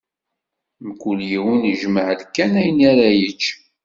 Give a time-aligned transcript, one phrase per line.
[0.87, 3.43] Mkul yiwen ijmeɛ-d kan ayen ara yečč.